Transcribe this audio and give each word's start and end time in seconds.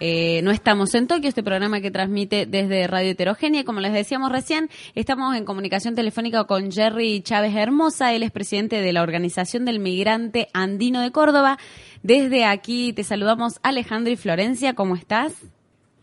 Eh, 0.00 0.40
no 0.42 0.50
estamos 0.50 0.94
en 0.94 1.06
Tokio, 1.06 1.28
este 1.28 1.42
programa 1.42 1.80
que 1.80 1.90
transmite 1.90 2.46
desde 2.46 2.86
Radio 2.86 3.10
Heterogénea. 3.10 3.64
Como 3.64 3.80
les 3.80 3.92
decíamos 3.92 4.30
recién, 4.32 4.68
estamos 4.94 5.36
en 5.36 5.44
comunicación 5.44 5.94
telefónica 5.94 6.44
con 6.44 6.72
Jerry 6.72 7.22
Chávez 7.22 7.54
Hermosa. 7.54 8.12
Él 8.12 8.22
es 8.22 8.30
presidente 8.30 8.80
de 8.80 8.92
la 8.92 9.02
Organización 9.02 9.64
del 9.64 9.78
Migrante 9.78 10.48
Andino 10.52 11.00
de 11.00 11.12
Córdoba. 11.12 11.58
Desde 12.02 12.44
aquí 12.44 12.92
te 12.92 13.04
saludamos 13.04 13.60
Alejandro 13.62 14.12
y 14.12 14.16
Florencia. 14.16 14.74
¿Cómo 14.74 14.96
estás? 14.96 15.42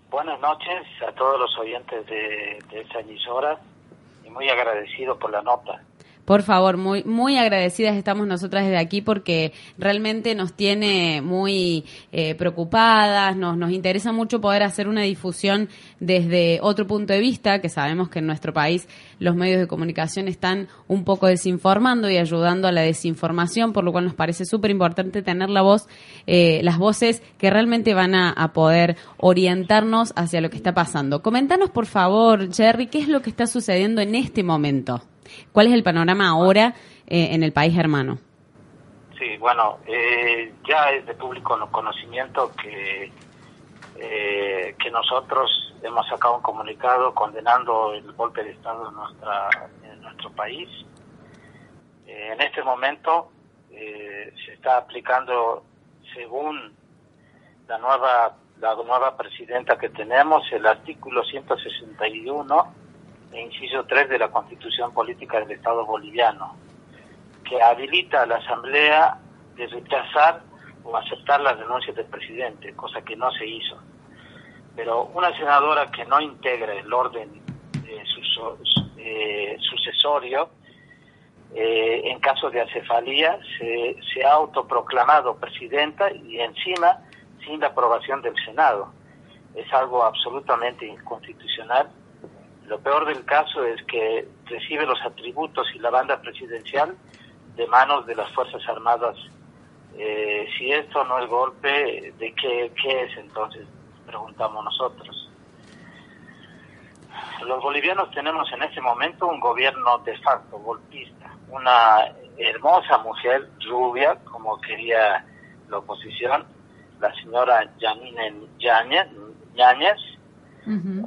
Buenas 0.09 0.39
noches 0.41 0.83
a 1.07 1.11
todos 1.13 1.39
los 1.39 1.57
oyentes 1.57 2.05
de, 2.07 2.59
de 2.69 2.99
emisora 2.99 3.59
y 4.25 4.29
muy 4.29 4.49
agradecido 4.49 5.17
por 5.17 5.31
la 5.31 5.41
nota. 5.41 5.81
Por 6.31 6.43
favor, 6.43 6.77
muy, 6.77 7.03
muy 7.03 7.35
agradecidas 7.35 7.97
estamos 7.97 8.25
nosotras 8.25 8.63
desde 8.63 8.77
aquí 8.77 9.01
porque 9.01 9.51
realmente 9.77 10.33
nos 10.33 10.53
tiene 10.53 11.21
muy 11.21 11.83
eh, 12.13 12.35
preocupadas, 12.35 13.35
nos, 13.35 13.57
nos 13.57 13.69
interesa 13.71 14.13
mucho 14.13 14.39
poder 14.39 14.63
hacer 14.63 14.87
una 14.87 15.01
difusión 15.01 15.67
desde 15.99 16.59
otro 16.61 16.87
punto 16.87 17.11
de 17.11 17.19
vista, 17.19 17.59
que 17.59 17.67
sabemos 17.67 18.07
que 18.07 18.19
en 18.19 18.27
nuestro 18.27 18.53
país 18.53 18.87
los 19.19 19.35
medios 19.35 19.59
de 19.59 19.67
comunicación 19.67 20.29
están 20.29 20.69
un 20.87 21.03
poco 21.03 21.27
desinformando 21.27 22.09
y 22.09 22.15
ayudando 22.15 22.69
a 22.69 22.71
la 22.71 22.79
desinformación, 22.79 23.73
por 23.73 23.83
lo 23.83 23.91
cual 23.91 24.05
nos 24.05 24.15
parece 24.15 24.45
súper 24.45 24.71
importante 24.71 25.21
tener 25.21 25.49
la 25.49 25.61
voz, 25.63 25.89
eh, 26.27 26.61
las 26.63 26.77
voces 26.77 27.21
que 27.39 27.49
realmente 27.49 27.93
van 27.93 28.15
a, 28.15 28.29
a 28.31 28.53
poder 28.53 28.95
orientarnos 29.17 30.13
hacia 30.15 30.39
lo 30.39 30.49
que 30.49 30.55
está 30.55 30.73
pasando. 30.73 31.21
Comentanos, 31.21 31.71
por 31.71 31.87
favor, 31.87 32.53
Jerry, 32.53 32.87
qué 32.87 32.99
es 32.99 33.09
lo 33.09 33.21
que 33.21 33.29
está 33.29 33.47
sucediendo 33.47 33.99
en 33.99 34.15
este 34.15 34.43
momento. 34.43 35.01
¿Cuál 35.51 35.67
es 35.67 35.73
el 35.73 35.83
panorama 35.83 36.29
ahora 36.29 36.75
eh, 37.07 37.29
en 37.31 37.43
el 37.43 37.51
país 37.51 37.77
hermano? 37.77 38.19
Sí, 39.17 39.37
bueno, 39.37 39.77
eh, 39.85 40.53
ya 40.67 40.89
es 40.91 41.05
de 41.05 41.13
público 41.13 41.55
conocimiento 41.71 42.51
que, 42.55 43.11
eh, 43.97 44.75
que 44.81 44.89
nosotros 44.89 45.75
hemos 45.83 46.07
sacado 46.07 46.37
un 46.37 46.41
comunicado 46.41 47.13
condenando 47.13 47.93
el 47.93 48.11
golpe 48.13 48.43
de 48.43 48.51
Estado 48.51 48.89
en, 48.89 48.95
nuestra, 48.95 49.49
en 49.83 50.01
nuestro 50.01 50.31
país. 50.31 50.67
Eh, 52.07 52.29
en 52.33 52.41
este 52.41 52.63
momento 52.63 53.31
eh, 53.71 54.33
se 54.45 54.53
está 54.53 54.77
aplicando, 54.77 55.63
según 56.15 56.73
la 57.67 57.77
nueva, 57.77 58.35
la 58.59 58.75
nueva 58.75 59.15
presidenta 59.15 59.77
que 59.77 59.89
tenemos, 59.89 60.43
el 60.51 60.65
artículo 60.65 61.23
161 61.23 62.73
e 62.75 62.80
inciso 63.39 63.85
3 63.85 64.09
de 64.09 64.19
la 64.19 64.29
Constitución 64.29 64.93
Política 64.93 65.39
del 65.39 65.51
Estado 65.51 65.85
Boliviano, 65.85 66.55
que 67.47 67.61
habilita 67.61 68.23
a 68.23 68.25
la 68.25 68.37
Asamblea 68.37 69.17
de 69.55 69.67
rechazar 69.67 70.41
o 70.83 70.95
aceptar 70.97 71.41
las 71.41 71.57
denuncias 71.57 71.95
del 71.95 72.05
presidente, 72.07 72.73
cosa 72.73 73.01
que 73.01 73.15
no 73.15 73.31
se 73.31 73.45
hizo. 73.45 73.77
Pero 74.75 75.05
una 75.13 75.35
senadora 75.37 75.91
que 75.91 76.05
no 76.05 76.19
integra 76.19 76.73
el 76.73 76.91
orden 76.91 77.41
eh, 77.87 78.03
eh, 78.97 79.57
sucesorio, 79.59 80.49
eh, 81.53 82.01
en 82.05 82.19
caso 82.19 82.49
de 82.49 82.61
acefalía, 82.61 83.37
se, 83.57 83.97
se 84.13 84.23
ha 84.23 84.33
autoproclamado 84.33 85.35
presidenta 85.35 86.11
y 86.11 86.39
encima 86.39 86.99
sin 87.45 87.59
la 87.59 87.67
aprobación 87.67 88.21
del 88.21 88.35
Senado. 88.45 88.93
Es 89.55 89.71
algo 89.73 90.03
absolutamente 90.03 90.85
inconstitucional 90.85 91.89
lo 92.71 92.79
peor 92.79 93.05
del 93.05 93.25
caso 93.25 93.65
es 93.65 93.83
que 93.83 94.25
recibe 94.45 94.85
los 94.85 95.01
atributos 95.01 95.67
y 95.75 95.79
la 95.79 95.89
banda 95.89 96.21
presidencial 96.21 96.95
de 97.57 97.67
manos 97.67 98.05
de 98.05 98.15
las 98.15 98.31
Fuerzas 98.31 98.65
Armadas. 98.65 99.17
Eh, 99.97 100.47
si 100.57 100.71
esto 100.71 101.03
no 101.03 101.19
es 101.19 101.29
golpe, 101.29 102.13
¿de 102.17 102.33
qué, 102.33 102.71
qué 102.81 103.03
es 103.03 103.17
entonces? 103.17 103.67
Preguntamos 104.05 104.63
nosotros. 104.63 105.29
Los 107.45 107.61
bolivianos 107.61 108.09
tenemos 108.11 108.49
en 108.53 108.63
este 108.63 108.79
momento 108.79 109.27
un 109.27 109.41
gobierno 109.41 109.97
de 110.05 110.17
facto 110.19 110.57
golpista, 110.57 111.29
una 111.49 112.07
hermosa 112.37 112.99
mujer 112.99 113.49
rubia, 113.69 114.15
como 114.23 114.61
quería 114.61 115.25
la 115.67 115.77
oposición, 115.79 116.45
la 117.01 117.13
señora 117.15 117.69
Janine 117.81 118.47
Yáñez, 118.59 119.09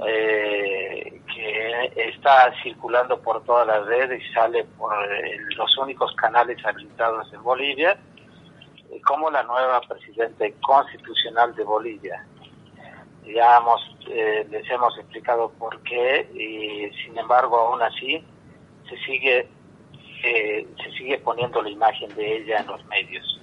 eh, 0.06 1.22
que 1.44 2.08
está 2.08 2.52
circulando 2.62 3.20
por 3.20 3.44
todas 3.44 3.66
las 3.66 3.86
redes 3.86 4.22
y 4.22 4.32
sale 4.32 4.64
por 4.78 4.92
eh, 5.12 5.38
los 5.56 5.76
únicos 5.78 6.14
canales 6.16 6.64
habilitados 6.64 7.30
en 7.32 7.42
Bolivia, 7.42 7.98
eh, 8.90 9.00
como 9.06 9.30
la 9.30 9.42
nueva 9.42 9.80
presidenta 9.82 10.46
constitucional 10.62 11.54
de 11.54 11.64
Bolivia. 11.64 12.24
Ya 13.26 13.58
hemos, 13.58 13.80
eh, 14.08 14.46
les 14.50 14.68
hemos 14.70 14.96
explicado 14.98 15.50
por 15.58 15.80
qué 15.82 16.28
y 16.34 16.94
sin 17.04 17.16
embargo 17.18 17.58
aún 17.58 17.82
así 17.82 18.24
se 18.88 18.96
sigue 18.98 19.48
eh, 20.22 20.66
se 20.82 20.90
sigue 20.92 21.18
poniendo 21.18 21.60
la 21.60 21.68
imagen 21.68 22.14
de 22.14 22.38
ella 22.38 22.60
en 22.60 22.66
los 22.66 22.82
medios. 22.86 23.40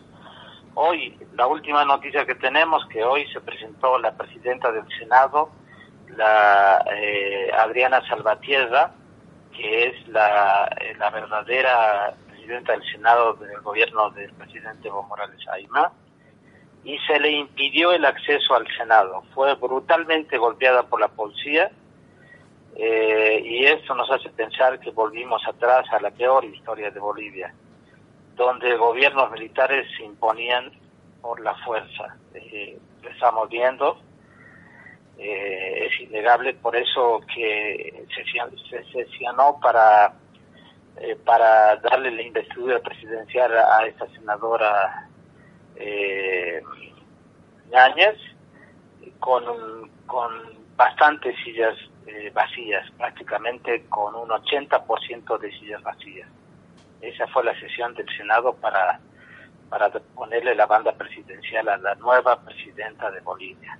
Hoy, 0.73 1.15
la 1.33 1.45
última 1.45 1.85
noticia 1.85 2.25
que 2.25 2.33
tenemos, 2.33 2.83
que 2.87 3.03
hoy 3.03 3.27
se 3.31 3.39
presentó 3.41 3.99
la 3.99 4.17
presidenta 4.17 4.71
del 4.71 4.87
Senado, 4.97 5.51
la 6.17 6.83
eh, 6.95 7.51
Adriana 7.57 8.05
Salvatierra, 8.07 8.91
que 9.55 9.87
es 9.87 10.07
la, 10.07 10.69
eh, 10.79 10.95
la 10.97 11.09
verdadera 11.09 12.13
presidenta 12.27 12.73
del 12.73 12.83
Senado 12.91 13.33
del 13.33 13.59
gobierno 13.61 14.09
del 14.11 14.31
presidente 14.33 14.87
Evo 14.87 15.03
Morales 15.03 15.39
Aymá, 15.49 15.91
y 16.83 16.97
se 16.99 17.19
le 17.19 17.31
impidió 17.31 17.91
el 17.91 18.05
acceso 18.05 18.55
al 18.55 18.67
Senado. 18.75 19.23
Fue 19.33 19.53
brutalmente 19.55 20.37
golpeada 20.37 20.83
por 20.83 20.99
la 20.99 21.09
policía 21.09 21.71
eh, 22.75 23.41
y 23.43 23.65
esto 23.65 23.93
nos 23.95 24.09
hace 24.09 24.29
pensar 24.29 24.79
que 24.79 24.91
volvimos 24.91 25.45
atrás 25.45 25.85
a 25.91 25.99
la 25.99 26.11
peor 26.11 26.45
historia 26.45 26.89
de 26.89 26.99
Bolivia, 26.99 27.53
donde 28.35 28.75
gobiernos 28.77 29.29
militares 29.31 29.87
se 29.97 30.03
imponían 30.03 30.71
por 31.21 31.39
la 31.41 31.53
fuerza. 31.65 32.15
Eh, 32.33 32.79
estamos 33.03 33.49
viendo, 33.49 33.99
eh, 35.17 35.87
es 35.87 35.99
innegable, 36.01 36.53
por 36.55 36.75
eso 36.75 37.21
que 37.33 38.05
se, 38.69 38.83
sesionó 38.91 39.59
para, 39.61 40.13
eh, 40.97 41.15
para 41.23 41.75
darle 41.77 42.11
la 42.11 42.21
investidura 42.21 42.79
presidencial 42.79 43.55
a 43.55 43.85
esta 43.85 44.07
senadora 44.07 45.07
eh, 45.75 46.61
con, 49.19 49.89
con 50.05 50.31
bastantes 50.75 51.35
sillas 51.43 51.75
eh, 52.07 52.31
vacías, 52.33 52.89
prácticamente 52.97 53.85
con 53.87 54.15
un 54.15 54.29
80% 54.29 55.39
de 55.39 55.51
sillas 55.51 55.81
vacías. 55.83 56.27
Esa 57.01 57.27
fue 57.27 57.43
la 57.43 57.57
sesión 57.59 57.93
del 57.93 58.07
Senado 58.17 58.53
para, 58.55 58.99
para 59.69 59.89
ponerle 59.89 60.55
la 60.55 60.65
banda 60.65 60.91
presidencial 60.93 61.69
a 61.69 61.77
la 61.77 61.95
nueva 61.95 62.41
presidenta 62.41 63.09
de 63.11 63.19
Bolivia. 63.21 63.77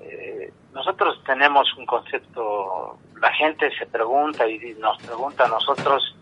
Eh, 0.00 0.52
nosotros 0.72 1.22
tenemos 1.24 1.72
un 1.76 1.84
concepto, 1.84 2.98
la 3.20 3.32
gente 3.32 3.70
se 3.76 3.86
pregunta 3.86 4.48
y 4.48 4.74
nos 4.78 4.96
pregunta 5.02 5.44
a 5.44 5.48
nosotros, 5.48 6.16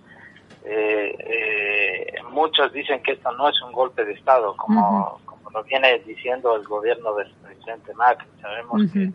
eh, 0.65 1.15
eh, 1.19 2.23
muchos 2.31 2.73
dicen 2.73 3.03
que 3.03 3.13
esto 3.13 3.31
no 3.33 3.49
es 3.49 3.61
un 3.63 3.73
golpe 3.73 4.05
de 4.05 4.13
Estado, 4.15 4.57
como, 4.57 5.21
como 5.25 5.51
lo 5.51 5.63
viene 5.65 5.99
diciendo 6.01 6.57
el 6.57 6.65
gobierno 6.65 7.15
del 7.15 7.31
presidente 7.35 7.95
Macri. 7.95 8.29
Sabemos 8.41 8.83
que 8.93 9.11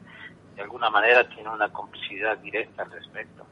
de 0.56 0.62
alguna 0.62 0.89
manera 0.89 1.27
tiene 1.27 1.50
una 1.50 1.69
complicidad 1.69 2.38
directa 2.38 2.83
al 2.83 2.92
respecto. 2.92 3.45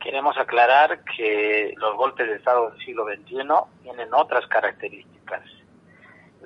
Queremos 0.00 0.36
aclarar 0.36 1.04
que 1.04 1.74
los 1.76 1.96
golpes 1.96 2.26
de 2.26 2.34
Estado 2.34 2.70
del 2.70 2.84
siglo 2.84 3.04
XXI 3.04 3.82
tienen 3.82 4.12
otras 4.12 4.46
características 4.48 5.42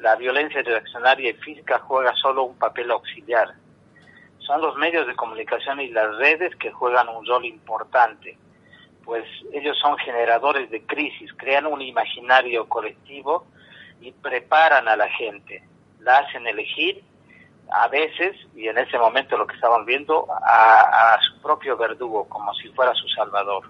la 0.01 0.17
violencia 0.17 0.63
reaccionaria 0.63 1.31
y 1.31 1.35
física 1.35 1.79
juega 1.81 2.15
solo 2.15 2.45
un 2.45 2.59
papel 2.59 2.91
auxiliar. 2.91 3.55
Son 4.39 4.61
los 4.61 4.77
medios 4.77 5.07
de 5.07 5.17
comunicación 5.17 5.81
y 5.81 5.89
las 5.89 6.17
redes 6.17 6.55
que 6.57 6.71
juegan 6.71 7.09
un 7.09 7.27
rol 7.27 7.45
importante, 7.45 8.39
pues 9.05 9.25
ellos 9.53 9.77
son 9.79 9.97
generadores 9.99 10.71
de 10.71 10.85
crisis, 10.85 11.33
crean 11.37 11.67
un 11.67 11.81
imaginario 11.81 12.69
colectivo 12.69 13.47
y 14.01 14.13
preparan 14.13 14.89
a 14.89 14.97
la 14.97 15.09
gente, 15.09 15.63
la 16.01 16.19
hacen 16.19 16.47
elegir 16.47 17.03
a 17.71 17.89
veces, 17.89 18.37
y 18.55 18.69
en 18.69 18.79
ese 18.79 18.99
momento 18.99 19.37
lo 19.37 19.47
que 19.47 19.57
estaban 19.57 19.85
viendo, 19.85 20.29
a, 20.31 21.15
a 21.15 21.21
su 21.21 21.41
propio 21.41 21.77
verdugo, 21.77 22.29
como 22.29 22.55
si 22.55 22.69
fuera 22.69 22.95
su 22.95 23.09
salvador. 23.09 23.65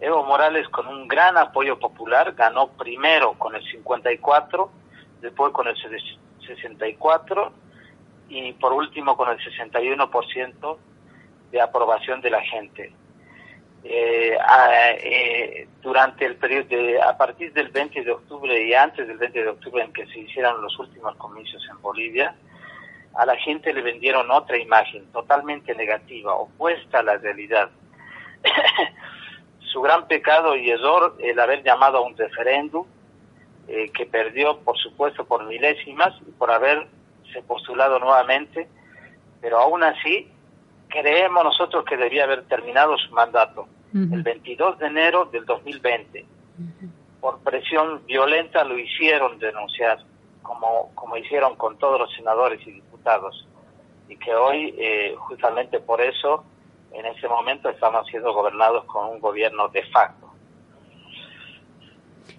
Evo 0.00 0.24
Morales, 0.24 0.68
con 0.68 0.88
un 0.88 1.06
gran 1.08 1.38
apoyo 1.38 1.78
popular, 1.78 2.32
ganó 2.32 2.68
primero 2.68 3.34
con 3.34 3.54
el 3.54 3.64
54, 3.70 4.70
después 5.20 5.52
con 5.52 5.68
el 5.68 5.76
64 5.76 7.52
y 8.28 8.52
por 8.54 8.72
último 8.72 9.16
con 9.16 9.30
el 9.30 9.38
61% 9.38 10.76
de 11.52 11.60
aprobación 11.60 12.20
de 12.20 12.30
la 12.30 12.42
gente. 12.42 12.92
Eh, 13.84 14.36
eh, 15.04 15.68
durante 15.80 16.26
el 16.26 16.34
periodo 16.36 16.66
de, 16.68 17.00
a 17.00 17.16
partir 17.16 17.52
del 17.52 17.68
20 17.68 18.02
de 18.02 18.10
octubre 18.10 18.66
y 18.66 18.74
antes 18.74 19.06
del 19.06 19.16
20 19.16 19.42
de 19.42 19.48
octubre 19.48 19.84
en 19.84 19.92
que 19.92 20.06
se 20.06 20.18
hicieron 20.18 20.60
los 20.60 20.76
últimos 20.78 21.14
comicios 21.16 21.62
en 21.70 21.80
Bolivia, 21.80 22.34
a 23.14 23.24
la 23.24 23.36
gente 23.36 23.72
le 23.72 23.82
vendieron 23.82 24.30
otra 24.30 24.58
imagen 24.58 25.06
totalmente 25.12 25.74
negativa, 25.74 26.34
opuesta 26.34 26.98
a 26.98 27.02
la 27.02 27.16
realidad. 27.16 27.70
Su 29.72 29.80
gran 29.80 30.08
pecado 30.08 30.56
y 30.56 30.70
error 30.70 31.16
el 31.20 31.38
haber 31.38 31.62
llamado 31.62 31.98
a 31.98 32.00
un 32.00 32.16
referéndum 32.16 32.86
eh, 33.68 33.90
que 33.90 34.06
perdió, 34.06 34.58
por 34.58 34.76
supuesto, 34.78 35.24
por 35.24 35.44
milésimas 35.46 36.14
y 36.26 36.30
por 36.32 36.50
haberse 36.50 37.42
postulado 37.46 37.98
nuevamente, 37.98 38.68
pero 39.40 39.58
aún 39.58 39.82
así 39.82 40.30
creemos 40.88 41.44
nosotros 41.44 41.84
que 41.84 41.96
debía 41.96 42.24
haber 42.24 42.44
terminado 42.44 42.96
su 42.98 43.12
mandato 43.12 43.66
el 43.94 44.22
22 44.22 44.78
de 44.78 44.86
enero 44.88 45.24
del 45.26 45.46
2020. 45.46 46.26
Por 47.20 47.38
presión 47.40 48.04
violenta 48.06 48.62
lo 48.64 48.78
hicieron 48.78 49.38
denunciar, 49.38 49.98
como, 50.42 50.90
como 50.94 51.16
hicieron 51.16 51.56
con 51.56 51.78
todos 51.78 52.00
los 52.00 52.12
senadores 52.14 52.60
y 52.66 52.72
diputados, 52.72 53.48
y 54.08 54.16
que 54.16 54.34
hoy, 54.34 54.74
eh, 54.78 55.14
justamente 55.16 55.80
por 55.80 56.00
eso, 56.00 56.44
en 56.92 57.06
ese 57.06 57.26
momento 57.26 57.68
estamos 57.68 58.06
siendo 58.08 58.32
gobernados 58.34 58.84
con 58.84 59.08
un 59.08 59.20
gobierno 59.20 59.68
de 59.68 59.82
facto. 59.86 60.25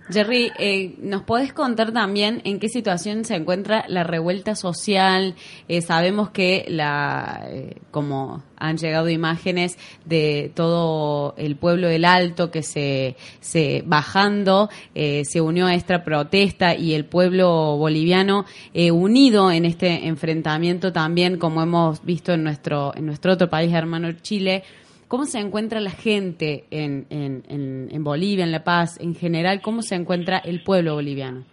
Jerry, 0.10 0.54
eh, 0.58 0.96
¿nos 1.00 1.24
podés 1.24 1.52
contar 1.52 1.92
también 1.92 2.42
en 2.46 2.60
qué 2.60 2.70
situación 2.70 3.26
se 3.26 3.36
encuentra 3.36 3.84
la 3.90 4.06
revuelta 4.06 4.56
social? 4.56 5.36
Eh, 5.68 5.82
sabemos 5.82 6.30
que 6.30 6.66
la, 6.70 7.46
eh, 7.50 7.76
como 7.92 8.42
han 8.56 8.78
llegado 8.78 9.10
imágenes 9.10 9.78
de 10.06 10.52
todo 10.56 11.36
el 11.38 11.58
pueblo 11.58 11.90
del 11.90 12.06
Alto 12.06 12.52
que 12.52 12.64
se, 12.64 13.18
se 13.42 13.84
bajando 13.86 14.70
se 14.96 15.42
unió 15.42 15.68
a 15.68 15.76
esta 15.76 16.04
protesta 16.04 16.74
y 16.74 16.96
el 16.96 17.06
pueblo 17.06 17.78
boliviano 17.78 18.46
unido 18.74 19.52
en 19.52 19.66
este 19.66 20.08
enfrentamiento 20.08 20.92
también, 20.92 21.38
como 21.38 21.62
hemos 21.62 22.04
visto 22.04 22.34
en 22.34 22.44
nuestro 22.44 22.94
en 22.96 23.06
nuestro 23.06 23.34
otro 23.34 23.50
país 23.50 23.72
hermano 23.74 24.12
Chile. 24.14 24.64
¿Cómo 25.08 25.26
se 25.26 25.40
encuentra 25.40 25.80
la 25.80 25.92
gente 25.92 26.66
en, 26.70 27.08
en, 27.10 27.44
en, 27.92 28.04
Bolivia, 28.04 28.44
en 28.44 28.52
La 28.52 28.64
Paz, 28.64 29.00
en 29.00 29.16
general? 29.16 29.62
¿Cómo 29.62 29.82
se 29.82 29.96
encuentra 29.96 30.38
el 30.40 30.64
pueblo 30.64 30.96
boliviano? 30.96 31.46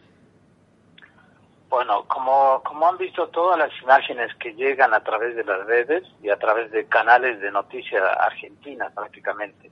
Bueno, 1.68 2.04
como, 2.08 2.62
como 2.64 2.88
han 2.88 2.98
visto 2.98 3.28
todas 3.28 3.58
las 3.58 3.70
imágenes 3.82 4.34
que 4.36 4.54
llegan 4.54 4.92
a 4.92 5.00
través 5.00 5.36
de 5.36 5.44
las 5.44 5.66
redes 5.66 6.02
y 6.22 6.30
a 6.30 6.36
través 6.36 6.70
de 6.72 6.86
canales 6.86 7.40
de 7.40 7.50
noticias 7.52 8.02
argentinas 8.18 8.92
prácticamente, 8.92 9.70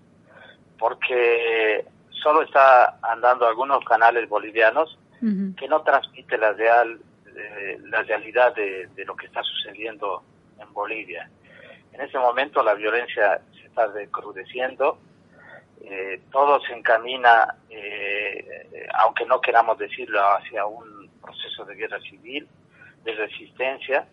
porque 0.78 1.84
solo 2.10 2.42
está 2.42 2.98
andando 3.02 3.46
algunos 3.46 3.84
canales 3.84 4.28
bolivianos 4.28 4.98
que 5.56 5.68
no 5.68 5.82
transmiten 5.82 6.40
la 6.40 6.52
real 6.52 6.98
eh, 7.36 7.78
la 7.84 8.02
realidad 8.02 8.54
de, 8.54 8.88
de, 8.88 9.04
lo 9.04 9.16
que 9.16 9.26
está 9.26 9.42
sucediendo 9.42 10.22
en 10.58 10.72
Bolivia. 10.72 11.30
En 11.92 12.00
ese 12.00 12.18
momento 12.18 12.62
la 12.62 12.74
violencia 12.74 13.40
está 13.72 13.86
recrudeciendo, 13.86 14.98
eh, 15.82 16.20
todo 16.30 16.60
se 16.60 16.74
encamina, 16.74 17.56
eh, 17.70 18.88
aunque 18.98 19.24
no 19.24 19.40
queramos 19.40 19.78
decirlo, 19.78 20.20
hacia 20.20 20.66
un 20.66 21.10
proceso 21.22 21.64
de 21.64 21.74
guerra 21.74 21.98
civil, 22.00 22.46
de 23.02 23.14
resistencia, 23.14 24.06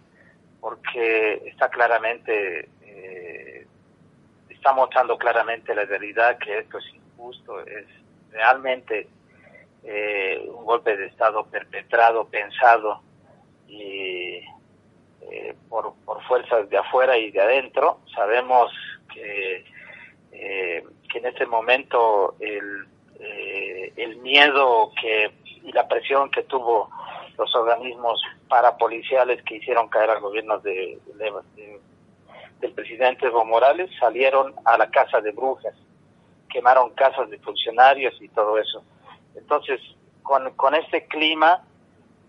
porque 0.61 1.43
está 1.45 1.69
claramente, 1.69 2.69
eh, 2.83 3.67
está 4.49 4.71
mostrando 4.71 5.17
claramente 5.17 5.75
la 5.75 5.83
realidad 5.83 6.37
que 6.37 6.59
esto 6.59 6.77
es 6.77 6.85
injusto, 6.93 7.59
es 7.65 7.85
realmente 8.31 9.09
eh, 9.83 10.41
un 10.47 10.63
golpe 10.65 10.95
de 10.95 11.07
Estado 11.07 11.45
perpetrado, 11.47 12.27
pensado 12.29 13.01
y 13.67 14.39
por, 15.69 15.93
por 16.05 16.23
fuerzas 16.23 16.67
de 16.69 16.77
afuera 16.77 17.15
y 17.15 17.29
de 17.29 17.39
adentro. 17.39 17.99
Sabemos 18.15 18.71
que, 19.19 19.65
eh, 20.31 20.83
que 21.11 21.17
en 21.19 21.25
este 21.25 21.45
momento 21.45 22.35
el, 22.39 22.87
eh, 23.19 23.93
el 23.97 24.17
miedo 24.17 24.91
que 24.99 25.31
y 25.63 25.71
la 25.73 25.87
presión 25.87 26.31
que 26.31 26.43
tuvo 26.43 26.89
los 27.37 27.53
organismos 27.55 28.21
parapoliciales 28.47 29.43
que 29.43 29.55
hicieron 29.57 29.89
caer 29.89 30.09
al 30.09 30.21
gobierno 30.21 30.59
de, 30.59 30.99
del 32.59 32.71
presidente 32.73 33.27
Evo 33.27 33.45
Morales 33.45 33.89
salieron 33.99 34.53
a 34.65 34.77
la 34.77 34.89
casa 34.89 35.21
de 35.21 35.31
brujas, 35.31 35.73
quemaron 36.49 36.91
casas 36.91 37.29
de 37.29 37.37
funcionarios 37.39 38.13
y 38.21 38.29
todo 38.29 38.57
eso. 38.57 38.83
Entonces, 39.35 39.79
con, 40.23 40.51
con 40.55 40.75
este 40.75 41.05
clima, 41.07 41.63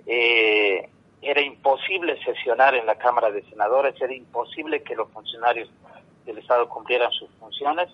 eh, 0.06 0.88
era 1.22 1.40
imposible 1.40 2.22
sesionar 2.24 2.74
en 2.74 2.86
la 2.86 2.96
Cámara 2.96 3.30
de 3.30 3.42
Senadores, 3.44 3.94
era 4.00 4.14
imposible 4.14 4.82
que 4.82 4.94
los 4.94 5.10
funcionarios 5.10 5.70
el 6.26 6.38
Estado 6.38 6.68
cumplieran 6.68 7.10
sus 7.12 7.30
funciones. 7.38 7.88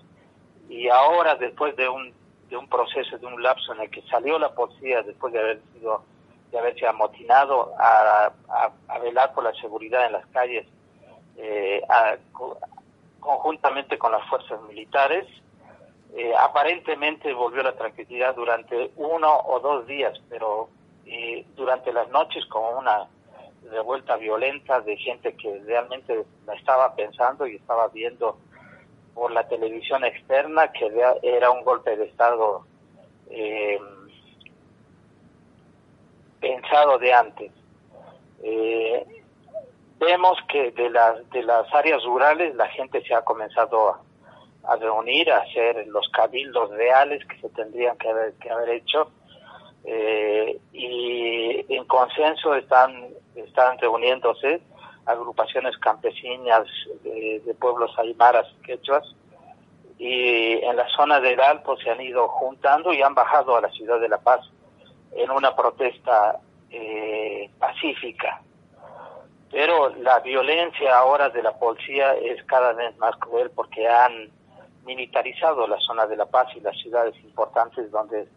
Y 0.68 0.88
ahora 0.88 1.36
después 1.36 1.76
de 1.76 1.88
un 1.88 2.12
de 2.48 2.56
un 2.56 2.68
proceso 2.68 3.18
de 3.18 3.26
un 3.26 3.42
lapso 3.42 3.72
en 3.72 3.80
el 3.82 3.90
que 3.90 4.02
salió 4.02 4.38
la 4.38 4.54
policía 4.54 5.02
después 5.02 5.32
de 5.32 5.40
haber 5.40 5.60
sido 5.72 6.02
de 6.50 6.58
haberse 6.58 6.86
amotinado 6.86 7.74
a, 7.78 8.32
a, 8.88 8.98
velar 9.00 9.34
por 9.34 9.42
la 9.42 9.52
seguridad 9.54 10.06
en 10.06 10.12
las 10.12 10.26
calles 10.26 10.66
eh, 11.36 11.82
conjuntamente 13.18 13.98
con 13.98 14.12
las 14.12 14.26
fuerzas 14.28 14.60
militares 14.62 15.26
eh, 16.14 16.32
aparentemente 16.38 17.32
volvió 17.32 17.62
la 17.62 17.72
tranquilidad 17.72 18.34
durante 18.36 18.92
uno 18.96 19.40
o 19.46 19.58
dos 19.58 19.86
días 19.86 20.16
pero 20.30 20.68
eh, 21.04 21.44
durante 21.56 21.92
las 21.92 22.08
noches 22.10 22.46
como 22.46 22.78
una 22.78 23.08
revuelta 23.70 24.16
violenta 24.16 24.80
de 24.80 24.96
gente 24.96 25.34
que 25.34 25.60
realmente 25.64 26.24
estaba 26.56 26.94
pensando 26.94 27.46
y 27.46 27.56
estaba 27.56 27.88
viendo 27.88 28.38
por 29.14 29.32
la 29.32 29.48
televisión 29.48 30.04
externa 30.04 30.72
que 30.72 30.90
era 31.22 31.50
un 31.50 31.64
golpe 31.64 31.96
de 31.96 32.04
Estado 32.04 32.66
eh, 33.30 33.78
pensado 36.40 36.98
de 36.98 37.12
antes. 37.12 37.52
Eh, 38.42 39.22
vemos 39.98 40.38
que 40.48 40.70
de 40.72 40.90
las, 40.90 41.28
de 41.30 41.42
las 41.42 41.72
áreas 41.74 42.04
rurales 42.04 42.54
la 42.54 42.68
gente 42.68 43.02
se 43.02 43.14
ha 43.14 43.22
comenzado 43.22 43.88
a, 43.88 44.00
a 44.64 44.76
reunir, 44.76 45.30
a 45.30 45.38
hacer 45.38 45.86
los 45.88 46.08
cabildos 46.10 46.70
reales 46.70 47.24
que 47.26 47.38
se 47.40 47.48
tendrían 47.50 47.96
que 47.96 48.08
haber, 48.08 48.34
que 48.34 48.50
haber 48.50 48.68
hecho 48.70 49.10
eh, 49.88 50.58
y 50.72 51.64
en 51.72 51.84
consenso 51.84 52.54
están, 52.56 53.08
están 53.36 53.78
reuniéndose 53.78 54.60
agrupaciones 55.06 55.76
campesinas 55.78 56.66
de, 57.02 57.54
pueblos 57.60 57.96
aymaras 57.98 58.46
y 58.58 58.62
quechuas 58.62 59.04
y 59.98 60.52
en 60.62 60.76
la 60.76 60.86
zona 60.88 61.20
del 61.20 61.40
Alto 61.40 61.76
se 61.78 61.90
han 61.90 62.00
ido 62.00 62.28
juntando 62.28 62.92
y 62.92 63.00
han 63.00 63.14
bajado 63.14 63.56
a 63.56 63.60
la 63.60 63.70
ciudad 63.70 63.98
de 64.00 64.08
La 64.08 64.18
Paz 64.18 64.40
en 65.12 65.30
una 65.30 65.56
protesta 65.56 66.38
eh, 66.70 67.48
pacífica. 67.58 68.42
Pero 69.50 69.94
la 69.96 70.18
violencia 70.18 70.98
ahora 70.98 71.30
de 71.30 71.42
la 71.42 71.52
policía 71.52 72.14
es 72.14 72.42
cada 72.44 72.74
vez 72.74 72.94
más 72.98 73.16
cruel 73.16 73.50
porque 73.54 73.88
han 73.88 74.30
militarizado 74.84 75.66
la 75.66 75.78
zona 75.78 76.06
de 76.06 76.16
La 76.16 76.26
Paz 76.26 76.48
y 76.54 76.60
las 76.60 76.76
ciudades 76.76 77.14
importantes 77.24 77.90
donde 77.90 78.28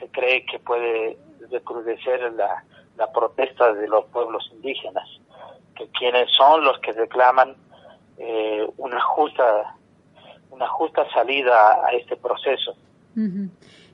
se 0.00 0.08
cree 0.08 0.44
que 0.46 0.58
puede 0.58 1.16
recrudecer 1.50 2.32
la, 2.32 2.64
la 2.96 3.10
protesta 3.12 3.72
de 3.72 3.88
los 3.88 4.04
pueblos 4.06 4.48
indígenas, 4.52 5.08
que 5.76 5.88
quienes 5.88 6.30
son 6.36 6.64
los 6.64 6.78
que 6.80 6.92
reclaman 6.92 7.54
eh, 8.18 8.66
una 8.78 9.00
justa 9.00 9.76
una 10.50 10.68
justa 10.68 11.04
salida 11.12 11.84
a 11.84 11.90
este 11.94 12.16
proceso. 12.16 12.76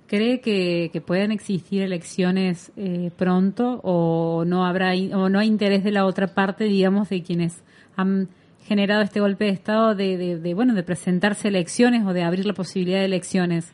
¿Cree 0.07 0.43
que, 0.43 0.91
que 0.93 1.01
puedan 1.01 1.33
existir 1.33 1.83
elecciones 1.83 2.71
eh, 2.77 3.11
pronto 3.17 3.81
o 3.83 4.45
no 4.45 4.67
habrá 4.67 4.93
o 5.15 5.31
no 5.31 5.39
hay 5.39 5.47
interés 5.47 5.83
de 5.85 5.93
la 5.93 6.05
otra 6.05 6.27
parte, 6.35 6.65
digamos, 6.65 7.09
de 7.09 7.23
quienes 7.23 7.65
han 7.97 8.29
generado 8.67 9.01
este 9.01 9.21
golpe 9.21 9.47
de 9.47 9.53
estado 9.53 9.95
de, 9.95 10.19
de, 10.19 10.37
de 10.37 10.55
bueno 10.55 10.75
de 10.75 10.83
presentarse 10.83 11.49
elecciones 11.49 12.07
o 12.07 12.13
de 12.13 12.25
abrir 12.25 12.45
la 12.45 12.53
posibilidad 12.53 12.99
de 12.99 13.07
elecciones? 13.07 13.73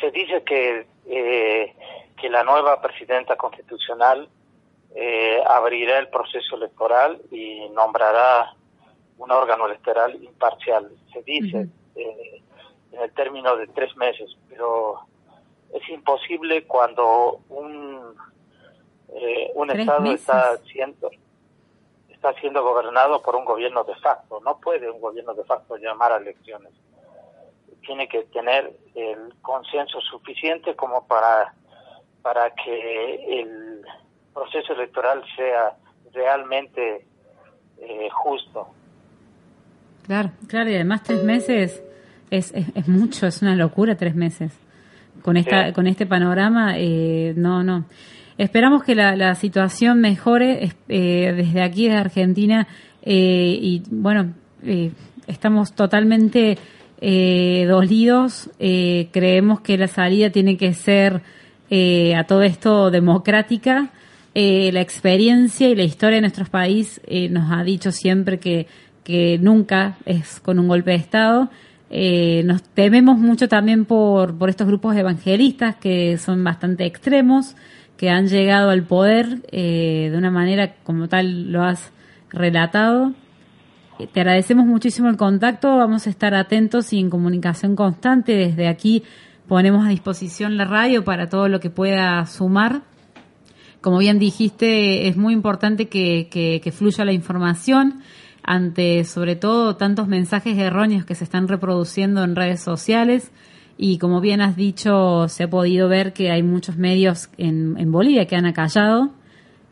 se 0.00 0.10
dice 0.10 0.42
que, 0.44 0.86
eh, 1.06 1.74
que 2.20 2.28
la 2.28 2.44
nueva 2.44 2.80
presidenta 2.80 3.36
constitucional 3.36 4.28
eh, 4.94 5.40
abrirá 5.46 5.98
el 5.98 6.08
proceso 6.08 6.56
electoral 6.56 7.20
y 7.30 7.68
nombrará 7.70 8.54
un 9.18 9.30
órgano 9.30 9.66
electoral 9.66 10.22
imparcial. 10.22 10.90
Se 11.12 11.22
dice 11.22 11.68
eh, 11.94 12.42
en 12.92 13.00
el 13.00 13.12
término 13.12 13.56
de 13.56 13.66
tres 13.68 13.96
meses, 13.96 14.36
pero 14.48 15.00
es 15.72 15.88
imposible 15.88 16.66
cuando 16.66 17.40
un, 17.48 18.14
eh, 19.14 19.50
un 19.54 19.70
Estado 19.70 20.12
está 20.12 20.58
siendo 20.72 21.10
está 22.20 22.34
siendo 22.34 22.62
gobernado 22.62 23.22
por 23.22 23.34
un 23.34 23.46
gobierno 23.46 23.82
de 23.84 23.94
facto. 23.94 24.40
No 24.44 24.58
puede 24.58 24.90
un 24.90 25.00
gobierno 25.00 25.32
de 25.32 25.44
facto 25.44 25.78
llamar 25.78 26.12
a 26.12 26.18
elecciones. 26.18 26.70
Tiene 27.80 28.08
que 28.08 28.24
tener 28.24 28.76
el 28.94 29.34
consenso 29.40 30.02
suficiente 30.02 30.76
como 30.76 31.06
para, 31.06 31.54
para 32.22 32.50
que 32.50 33.40
el 33.40 33.80
proceso 34.32 34.72
electoral 34.72 35.22
sea 35.36 35.76
realmente 36.12 37.06
eh, 37.78 38.08
justo. 38.10 38.68
Claro, 40.06 40.30
claro, 40.48 40.70
y 40.70 40.74
además 40.74 41.02
tres 41.02 41.22
meses 41.22 41.82
es, 42.30 42.52
es, 42.52 42.88
mucho, 42.88 43.26
es 43.26 43.42
una 43.42 43.54
locura 43.54 43.96
tres 43.96 44.14
meses. 44.14 44.52
Con, 45.22 45.36
esta, 45.36 45.72
con 45.72 45.86
este 45.86 46.06
panorama, 46.06 46.78
eh, 46.78 47.34
no, 47.36 47.62
no. 47.62 47.84
Esperamos 48.40 48.84
que 48.84 48.94
la, 48.94 49.16
la 49.16 49.34
situación 49.34 50.00
mejore 50.00 50.70
eh, 50.88 51.32
desde 51.36 51.62
aquí, 51.62 51.88
desde 51.88 51.98
Argentina, 51.98 52.66
eh, 53.02 53.58
y 53.60 53.82
bueno, 53.90 54.32
estamos 55.26 55.74
totalmente 55.74 56.56
eh, 57.02 57.66
dolidos. 57.68 58.50
creemos 58.58 59.60
que 59.60 59.76
la 59.76 59.88
salida 59.88 60.30
tiene 60.30 60.56
que 60.56 60.72
ser 60.72 61.20
a 61.70 62.24
todo 62.24 62.42
esto 62.42 62.90
democrática. 62.90 63.90
la 64.34 64.80
experiencia 64.80 65.68
y 65.68 65.74
la 65.74 65.84
historia 65.84 66.16
de 66.16 66.22
nuestro 66.22 66.44
país 66.46 67.00
nos 67.30 67.52
ha 67.52 67.62
dicho 67.62 67.92
siempre 67.92 68.38
que, 68.38 68.66
que 69.04 69.38
nunca 69.38 69.96
es 70.04 70.40
con 70.40 70.58
un 70.58 70.68
golpe 70.68 70.90
de 70.90 70.96
Estado. 70.96 71.50
nos 72.44 72.62
tememos 72.74 73.18
mucho 73.18 73.48
también 73.48 73.84
por, 73.84 74.36
por 74.36 74.48
estos 74.48 74.66
grupos 74.66 74.96
evangelistas 74.96 75.76
que 75.76 76.18
son 76.18 76.42
bastante 76.42 76.86
extremos 76.86 77.54
que 78.00 78.08
han 78.08 78.28
llegado 78.28 78.70
al 78.70 78.84
poder 78.84 79.42
eh, 79.52 80.08
de 80.10 80.16
una 80.16 80.30
manera 80.30 80.72
como 80.84 81.06
tal 81.06 81.52
lo 81.52 81.62
has 81.62 81.92
relatado. 82.30 83.12
Eh, 83.98 84.06
te 84.10 84.20
agradecemos 84.20 84.64
muchísimo 84.64 85.10
el 85.10 85.18
contacto, 85.18 85.76
vamos 85.76 86.06
a 86.06 86.10
estar 86.10 86.34
atentos 86.34 86.94
y 86.94 86.98
en 86.98 87.10
comunicación 87.10 87.76
constante. 87.76 88.32
Desde 88.32 88.68
aquí 88.68 89.02
ponemos 89.50 89.84
a 89.84 89.88
disposición 89.88 90.56
la 90.56 90.64
radio 90.64 91.02
para 91.02 91.28
todo 91.28 91.48
lo 91.48 91.58
que 91.58 91.70
pueda 91.70 92.24
sumar. 92.26 92.82
Como 93.80 93.98
bien 93.98 94.20
dijiste, 94.20 95.08
es 95.08 95.16
muy 95.16 95.34
importante 95.34 95.88
que, 95.88 96.28
que 96.30 96.70
fluya 96.70 97.04
la 97.04 97.12
información 97.12 98.00
ante 98.44 99.04
sobre 99.04 99.34
todo 99.34 99.74
tantos 99.74 100.06
mensajes 100.06 100.56
erróneos 100.56 101.04
que 101.04 101.16
se 101.16 101.24
están 101.24 101.48
reproduciendo 101.48 102.22
en 102.22 102.36
redes 102.36 102.62
sociales 102.62 103.32
y 103.76 103.98
como 103.98 104.20
bien 104.20 104.40
has 104.40 104.54
dicho, 104.54 105.26
se 105.26 105.42
ha 105.42 105.50
podido 105.50 105.88
ver 105.88 106.12
que 106.12 106.30
hay 106.30 106.44
muchos 106.44 106.76
medios 106.76 107.28
en, 107.36 107.74
en 107.76 107.90
Bolivia 107.90 108.26
que 108.26 108.36
han 108.36 108.46
acallado, 108.46 109.10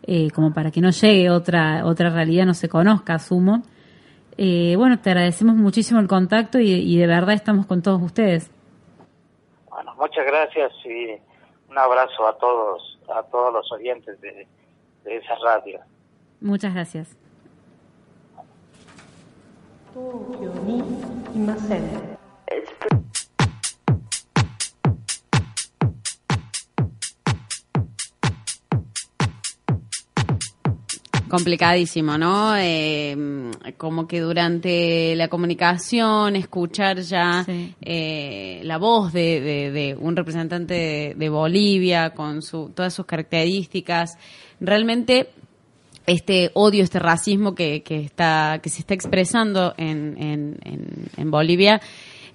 eh, 0.02 0.32
como 0.32 0.52
para 0.52 0.72
que 0.72 0.80
no 0.80 0.90
llegue 0.90 1.30
otra, 1.30 1.86
otra 1.86 2.10
realidad, 2.10 2.46
no 2.46 2.54
se 2.54 2.68
conozca, 2.68 3.14
asumo. 3.14 3.62
Eh, 4.38 4.74
bueno, 4.76 4.98
te 4.98 5.10
agradecemos 5.10 5.54
muchísimo 5.54 6.00
el 6.00 6.08
contacto 6.08 6.58
y, 6.58 6.96
de 6.96 7.06
verdad 7.06 7.36
estamos 7.36 7.64
con 7.66 7.80
todos 7.80 8.02
ustedes. 8.02 8.50
Muchas 9.98 10.24
gracias 10.26 10.72
y 10.84 11.20
un 11.68 11.76
abrazo 11.76 12.26
a 12.26 12.38
todos, 12.38 12.98
a 13.14 13.22
todos 13.24 13.52
los 13.52 13.72
oyentes 13.72 14.20
de, 14.20 14.46
de 15.04 15.16
esa 15.16 15.34
radio. 15.44 15.80
Muchas 16.40 16.72
gracias. 16.72 17.16
Complicadísimo, 31.28 32.18
¿no? 32.18 32.56
Eh, 32.56 33.16
como 33.76 34.06
que 34.06 34.20
durante 34.20 35.14
la 35.16 35.28
comunicación, 35.28 36.36
escuchar 36.36 37.00
ya 37.00 37.44
eh, 37.80 38.60
la 38.64 38.78
voz 38.78 39.12
de, 39.12 39.96
un 40.00 40.16
representante 40.16 41.14
de, 41.16 41.28
Bolivia 41.28 42.10
con 42.10 42.42
su, 42.42 42.70
todas 42.74 42.94
sus 42.94 43.06
características, 43.06 44.16
realmente 44.60 45.30
este 46.06 46.50
odio, 46.54 46.82
este 46.82 46.98
racismo 46.98 47.54
que, 47.54 47.82
que 47.82 48.00
está 48.00 48.60
que 48.62 48.70
se 48.70 48.80
está 48.80 48.94
expresando 48.94 49.74
en, 49.76 50.16
en, 50.18 50.58
en 51.16 51.30
Bolivia 51.30 51.82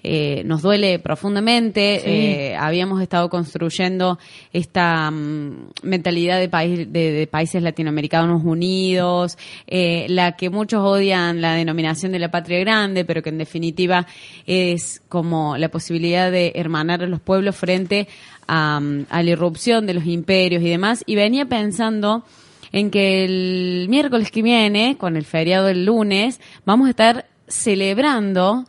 eh, 0.06 0.42
nos 0.44 0.60
duele 0.60 0.98
profundamente. 0.98 2.02
Eh, 2.04 2.56
habíamos 2.56 3.00
estado 3.00 3.30
construyendo 3.30 4.18
esta 4.52 5.10
mm, 5.10 5.70
mentalidad 5.82 6.38
de, 6.38 6.50
país, 6.50 6.92
de, 6.92 7.26
países 7.30 7.62
latinoamericanos 7.62 8.44
unidos, 8.44 9.38
eh, 9.66 10.04
la 10.10 10.36
que 10.36 10.50
muchos 10.50 10.82
odian 10.82 11.40
la 11.40 11.54
denominación 11.54 12.12
de 12.12 12.18
la 12.18 12.30
patria 12.30 12.60
grande, 12.60 13.06
pero 13.06 13.22
que 13.22 13.30
en 13.30 13.38
definitiva 13.38 14.06
es 14.46 15.00
como 15.08 15.56
la 15.56 15.70
posibilidad 15.70 16.30
de 16.30 16.52
hermanar 16.54 17.02
a 17.02 17.06
los 17.06 17.20
pueblos 17.20 17.56
frente 17.56 18.06
a, 18.46 18.80
mm, 18.80 19.06
a 19.08 19.22
la 19.22 19.30
irrupción 19.30 19.86
de 19.86 19.94
los 19.94 20.04
imperios 20.04 20.62
y 20.62 20.68
demás. 20.68 21.02
Y 21.06 21.14
venía 21.14 21.46
pensando 21.46 22.24
en 22.72 22.90
que 22.90 23.24
el 23.24 23.86
miércoles 23.88 24.30
que 24.30 24.42
viene, 24.42 24.98
con 24.98 25.16
el 25.16 25.24
feriado 25.24 25.64
del 25.64 25.86
lunes, 25.86 26.42
vamos 26.66 26.88
a 26.88 26.90
estar 26.90 27.26
celebrando 27.48 28.66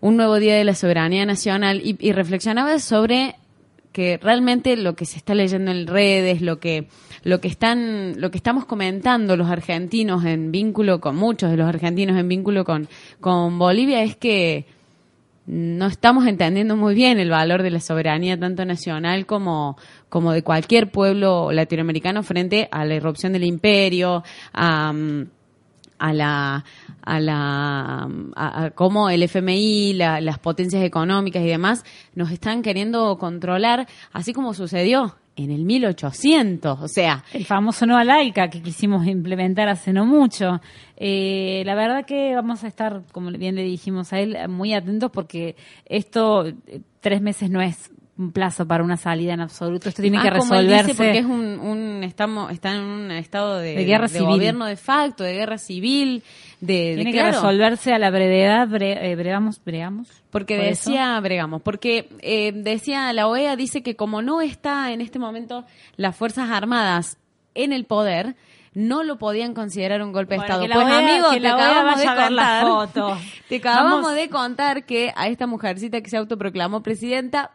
un 0.00 0.16
nuevo 0.16 0.36
día 0.38 0.56
de 0.56 0.64
la 0.64 0.74
soberanía 0.74 1.26
nacional 1.26 1.80
y, 1.84 2.12
reflexionaba 2.12 2.78
sobre 2.78 3.36
que 3.92 4.18
realmente 4.18 4.76
lo 4.76 4.94
que 4.94 5.04
se 5.04 5.18
está 5.18 5.34
leyendo 5.34 5.70
en 5.70 5.86
redes, 5.86 6.40
lo 6.42 6.60
que 6.60 6.88
lo 7.22 7.40
que 7.40 7.48
están 7.48 8.20
lo 8.20 8.30
que 8.30 8.38
estamos 8.38 8.64
comentando 8.64 9.36
los 9.36 9.50
argentinos 9.50 10.24
en 10.24 10.52
vínculo 10.52 11.00
con 11.00 11.16
muchos 11.16 11.50
de 11.50 11.56
los 11.56 11.68
argentinos 11.68 12.16
en 12.16 12.28
vínculo 12.28 12.64
con 12.64 12.88
con 13.20 13.58
Bolivia 13.58 14.02
es 14.02 14.16
que 14.16 14.64
no 15.46 15.86
estamos 15.86 16.26
entendiendo 16.26 16.76
muy 16.76 16.94
bien 16.94 17.18
el 17.18 17.28
valor 17.28 17.62
de 17.62 17.70
la 17.70 17.80
soberanía 17.80 18.38
tanto 18.38 18.64
nacional 18.64 19.26
como 19.26 19.76
como 20.08 20.32
de 20.32 20.42
cualquier 20.42 20.90
pueblo 20.90 21.50
latinoamericano 21.50 22.22
frente 22.22 22.68
a 22.70 22.84
la 22.84 22.94
irrupción 22.94 23.32
del 23.32 23.44
imperio, 23.44 24.22
a 24.52 24.94
a 26.00 26.12
la 26.12 26.64
a 27.02 27.20
la 27.20 28.08
a, 28.34 28.70
cómo 28.70 29.10
el 29.10 29.22
FMI, 29.22 29.92
las 29.94 30.38
potencias 30.38 30.82
económicas 30.82 31.42
y 31.42 31.46
demás 31.46 31.84
nos 32.14 32.30
están 32.32 32.62
queriendo 32.62 33.16
controlar, 33.18 33.86
así 34.12 34.32
como 34.32 34.54
sucedió 34.54 35.16
en 35.36 35.50
el 35.50 35.64
1800, 35.64 36.80
o 36.80 36.88
sea, 36.88 37.24
el 37.32 37.46
famoso 37.46 37.86
no 37.86 38.02
laica 38.02 38.50
que 38.50 38.60
quisimos 38.60 39.06
implementar 39.06 39.68
hace 39.68 39.92
no 39.92 40.04
mucho. 40.04 40.60
Eh, 40.96 41.62
la 41.64 41.74
verdad 41.74 42.04
que 42.04 42.34
vamos 42.34 42.62
a 42.64 42.66
estar, 42.66 43.02
como 43.12 43.30
bien 43.30 43.54
le 43.54 43.62
dijimos 43.62 44.12
a 44.12 44.20
él, 44.20 44.36
muy 44.48 44.74
atentos 44.74 45.10
porque 45.10 45.56
esto 45.86 46.46
eh, 46.46 46.82
tres 47.00 47.22
meses 47.22 47.48
no 47.48 47.62
es 47.62 47.90
un 48.20 48.32
plazo 48.32 48.66
para 48.66 48.84
una 48.84 48.98
salida 48.98 49.32
en 49.32 49.40
absoluto. 49.40 49.88
Esto 49.88 50.02
tiene 50.02 50.20
que 50.20 50.28
resolverse. 50.28 50.94
porque 50.94 51.18
es 51.18 51.24
un, 51.24 52.02
estamos 52.04 52.52
está 52.52 52.74
en 52.74 52.82
un 52.82 53.10
estado 53.10 53.58
de, 53.58 53.82
guerra 53.84 54.08
civil. 54.08 54.26
gobierno 54.26 54.66
de 54.66 54.76
facto, 54.76 55.24
de 55.24 55.32
guerra 55.32 55.56
civil. 55.56 56.22
De, 56.60 56.96
tiene 56.96 57.12
que 57.12 57.22
resolverse 57.22 57.94
a 57.94 57.98
la 57.98 58.10
brevedad. 58.10 58.68
Eh, 58.80 59.16
bregamos, 59.16 59.62
bregamos. 59.64 60.08
Porque 60.30 60.58
decía, 60.58 61.18
bregamos, 61.20 61.62
porque 61.62 62.10
eh, 62.20 62.52
decía 62.52 63.12
la 63.14 63.26
OEA 63.26 63.56
dice 63.56 63.82
que 63.82 63.96
como 63.96 64.20
no 64.20 64.42
está 64.42 64.92
en 64.92 65.00
este 65.00 65.18
momento 65.18 65.64
las 65.96 66.14
fuerzas 66.14 66.50
armadas 66.50 67.16
en 67.54 67.72
el 67.72 67.86
poder, 67.86 68.36
no 68.74 69.02
lo 69.02 69.16
podían 69.16 69.54
considerar 69.54 70.02
un 70.02 70.12
golpe 70.12 70.34
de 70.34 70.42
Estado. 70.42 70.66
Pues 70.70 70.86
amigo, 70.86 71.30
te 71.40 71.48
acabamos 71.48 71.98
de 71.98 72.06
contar, 72.06 72.88
te 73.48 73.56
acabamos 73.56 74.14
de 74.14 74.28
contar 74.28 74.84
que 74.84 75.12
a 75.16 75.28
esta 75.28 75.46
mujercita 75.46 76.02
que 76.02 76.10
se 76.10 76.18
autoproclamó 76.18 76.82
presidenta 76.82 77.52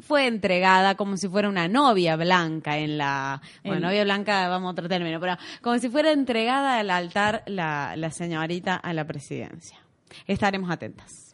fue 0.00 0.26
entregada 0.26 0.94
como 0.96 1.16
si 1.16 1.28
fuera 1.28 1.48
una 1.48 1.68
novia 1.68 2.16
blanca 2.16 2.78
en 2.78 2.98
la... 2.98 3.40
Bueno, 3.64 3.88
novia 3.88 4.04
blanca, 4.04 4.48
vamos 4.48 4.68
a 4.68 4.70
otro 4.72 4.88
término, 4.88 5.20
pero 5.20 5.36
como 5.62 5.78
si 5.78 5.88
fuera 5.88 6.12
entregada 6.12 6.78
al 6.78 6.90
altar 6.90 7.42
la, 7.46 7.94
la 7.96 8.10
señorita 8.10 8.76
a 8.76 8.92
la 8.92 9.06
presidencia. 9.06 9.78
Estaremos 10.26 10.70
atentas. 10.70 11.27